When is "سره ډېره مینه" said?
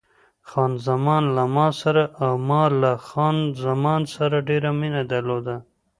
4.15-5.01